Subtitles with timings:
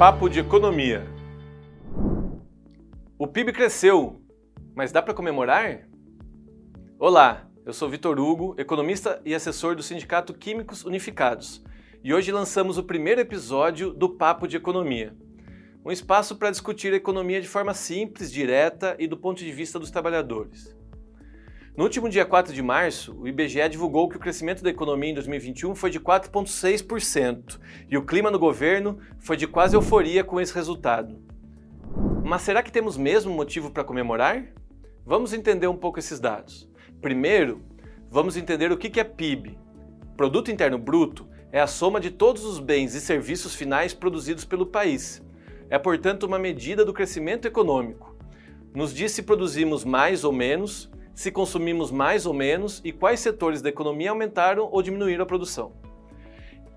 [0.00, 1.06] Papo de Economia.
[3.18, 4.22] O PIB cresceu,
[4.74, 5.86] mas dá para comemorar?
[6.98, 11.62] Olá, eu sou Vitor Hugo, economista e assessor do Sindicato Químicos Unificados,
[12.02, 15.14] e hoje lançamos o primeiro episódio do Papo de Economia.
[15.84, 19.78] Um espaço para discutir a economia de forma simples, direta e do ponto de vista
[19.78, 20.74] dos trabalhadores.
[21.76, 25.14] No último dia 4 de março, o IBGE divulgou que o crescimento da economia em
[25.14, 30.52] 2021 foi de 4,6% e o clima no governo foi de quase euforia com esse
[30.52, 31.16] resultado.
[32.24, 34.46] Mas será que temos mesmo motivo para comemorar?
[35.06, 36.68] Vamos entender um pouco esses dados.
[37.00, 37.62] Primeiro,
[38.10, 39.56] vamos entender o que é PIB.
[40.16, 44.66] Produto Interno Bruto é a soma de todos os bens e serviços finais produzidos pelo
[44.66, 45.22] país.
[45.70, 48.16] É, portanto, uma medida do crescimento econômico.
[48.74, 53.60] Nos diz se produzimos mais ou menos, se consumimos mais ou menos e quais setores
[53.60, 55.72] da economia aumentaram ou diminuíram a produção.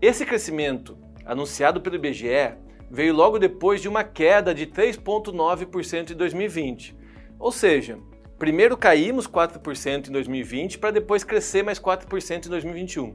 [0.00, 2.56] Esse crescimento, anunciado pelo IBGE,
[2.90, 6.96] veio logo depois de uma queda de 3,9% em 2020.
[7.38, 7.98] Ou seja,
[8.38, 13.14] primeiro caímos 4% em 2020 para depois crescer mais 4% em 2021.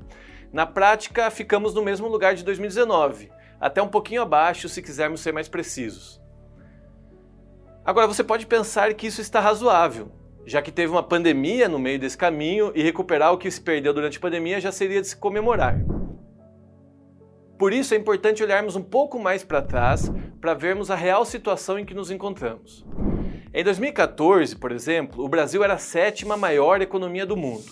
[0.51, 5.31] Na prática, ficamos no mesmo lugar de 2019, até um pouquinho abaixo se quisermos ser
[5.31, 6.19] mais precisos.
[7.85, 10.11] Agora você pode pensar que isso está razoável,
[10.49, 13.93] já que teve uma pandemia no meio desse caminho e recuperar o que se perdeu
[13.93, 15.79] durante a pandemia já seria de se comemorar.
[17.55, 20.11] Por isso é importante olharmos um pouco mais para trás
[20.41, 22.83] para vermos a real situação em que nos encontramos.
[23.53, 27.65] Em 2014, por exemplo, o Brasil era a sétima maior economia do mundo.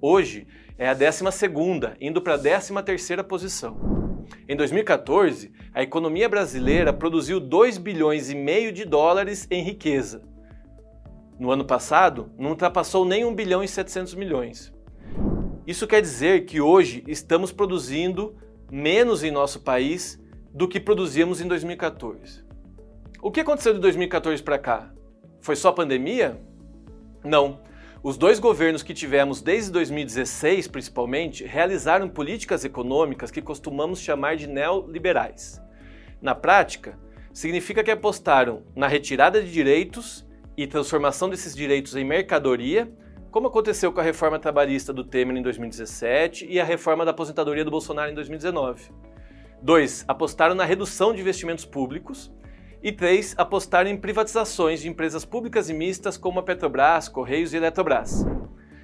[0.00, 4.24] Hoje é a décima segunda, indo para a décima terceira posição.
[4.48, 10.22] Em 2014, a economia brasileira produziu 2 bilhões e meio de dólares em riqueza,
[11.38, 14.72] no ano passado, não ultrapassou nem 1 bilhão e 700 milhões.
[15.66, 18.36] Isso quer dizer que hoje estamos produzindo
[18.70, 22.44] menos em nosso país do que produzíamos em 2014.
[23.20, 24.92] O que aconteceu de 2014 para cá?
[25.40, 26.40] Foi só pandemia?
[27.22, 27.60] Não.
[28.02, 34.46] Os dois governos que tivemos desde 2016, principalmente, realizaram políticas econômicas que costumamos chamar de
[34.46, 35.60] neoliberais.
[36.20, 36.98] Na prática,
[37.32, 40.25] significa que apostaram na retirada de direitos
[40.56, 42.90] e transformação desses direitos em mercadoria,
[43.30, 47.64] como aconteceu com a reforma trabalhista do Temer em 2017 e a reforma da aposentadoria
[47.64, 48.90] do Bolsonaro em 2019.
[49.62, 50.04] 2.
[50.08, 52.32] Apostaram na redução de investimentos públicos.
[52.82, 53.34] E 3.
[53.36, 58.24] Apostaram em privatizações de empresas públicas e mistas como a Petrobras, Correios e Eletrobras.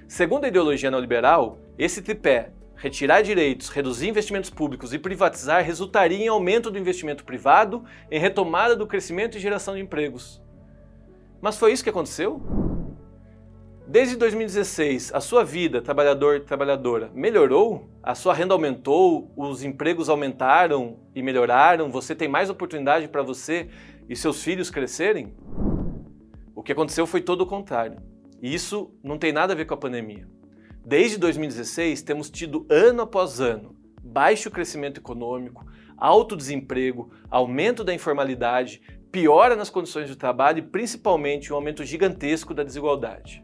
[0.07, 6.27] Segundo a ideologia neoliberal, esse tripé, retirar direitos, reduzir investimentos públicos e privatizar, resultaria em
[6.27, 10.42] aumento do investimento privado, em retomada do crescimento e geração de empregos.
[11.43, 12.41] Mas foi isso que aconteceu?
[13.85, 17.89] Desde 2016, a sua vida, trabalhador trabalhadora, melhorou?
[18.01, 19.29] A sua renda aumentou?
[19.35, 21.91] Os empregos aumentaram e melhoraram?
[21.91, 23.67] Você tem mais oportunidade para você
[24.07, 25.35] e seus filhos crescerem?
[26.55, 27.97] O que aconteceu foi todo o contrário.
[28.41, 30.25] E isso não tem nada a ver com a pandemia.
[30.85, 35.65] Desde 2016, temos tido ano após ano baixo crescimento econômico,
[35.97, 38.81] alto desemprego, aumento da informalidade,
[39.13, 43.43] piora nas condições de trabalho e principalmente um aumento gigantesco da desigualdade.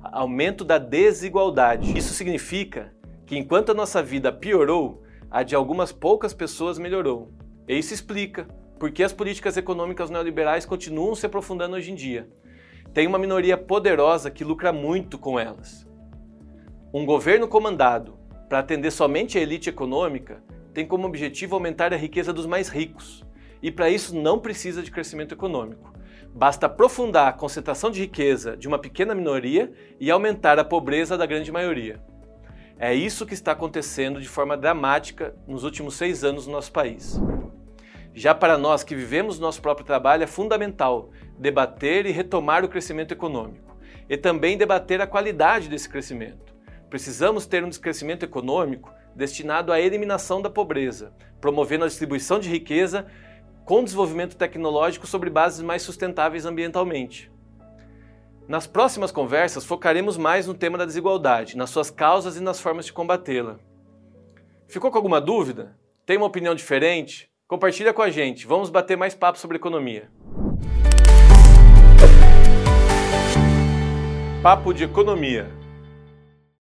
[0.00, 1.98] Aumento da desigualdade.
[1.98, 2.94] Isso significa
[3.26, 7.32] que enquanto a nossa vida piorou, a de algumas poucas pessoas melhorou.
[7.66, 8.46] E isso explica
[8.78, 12.28] por que as políticas econômicas neoliberais continuam se aprofundando hoje em dia.
[12.94, 15.84] Tem uma minoria poderosa que lucra muito com elas.
[16.94, 18.16] Um governo comandado
[18.48, 23.28] para atender somente a elite econômica tem como objetivo aumentar a riqueza dos mais ricos
[23.62, 25.92] e para isso não precisa de crescimento econômico.
[26.34, 31.26] Basta aprofundar a concentração de riqueza de uma pequena minoria e aumentar a pobreza da
[31.26, 32.00] grande maioria.
[32.78, 37.20] É isso que está acontecendo de forma dramática nos últimos seis anos no nosso país.
[38.14, 43.12] Já para nós que vivemos nosso próprio trabalho, é fundamental debater e retomar o crescimento
[43.12, 43.76] econômico
[44.08, 46.54] e também debater a qualidade desse crescimento.
[46.88, 53.06] Precisamos ter um crescimento econômico destinado à eliminação da pobreza, promovendo a distribuição de riqueza
[53.70, 57.30] com desenvolvimento tecnológico sobre bases mais sustentáveis ambientalmente.
[58.48, 62.86] Nas próximas conversas, focaremos mais no tema da desigualdade, nas suas causas e nas formas
[62.86, 63.60] de combatê-la.
[64.66, 65.78] Ficou com alguma dúvida?
[66.04, 67.30] Tem uma opinião diferente?
[67.46, 70.10] Compartilha com a gente, vamos bater mais papo sobre economia.
[74.42, 75.59] Papo de Economia